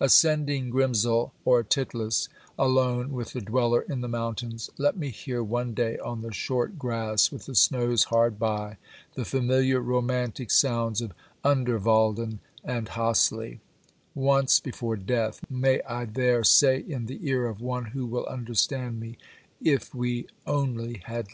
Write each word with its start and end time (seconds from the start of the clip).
Ascending 0.00 0.70
Grimsel 0.70 1.34
or 1.44 1.62
Titlis, 1.62 2.30
alone 2.58 3.12
with 3.12 3.34
the 3.34 3.42
dweller 3.42 3.82
in 3.82 4.00
the 4.00 4.08
mountains, 4.08 4.70
let 4.78 4.96
me 4.96 5.10
hear 5.10 5.44
one 5.44 5.74
day, 5.74 5.98
on 5.98 6.22
the 6.22 6.32
short 6.32 6.78
grass, 6.78 7.30
with 7.30 7.44
the 7.44 7.54
snows 7.54 8.04
hard 8.04 8.38
by, 8.38 8.78
the 9.12 9.26
familiar 9.26 9.80
romantic 9.82 10.50
sounds 10.50 11.02
of 11.02 11.12
Underwalden 11.44 12.38
and 12.64 12.86
Hasly; 12.92 13.58
once 14.14 14.58
before 14.58 14.96
death 14.96 15.40
may 15.50 15.82
I 15.82 16.06
there 16.06 16.44
say 16.44 16.78
in 16.80 17.04
the 17.04 17.20
ear 17.28 17.44
of 17.46 17.60
one 17.60 17.84
who 17.84 18.06
will 18.06 18.24
understand 18.24 18.98
me:" 18.98 19.18
If 19.80 19.94
we 19.94 20.28
only 20.46 21.02
ha 21.06 21.24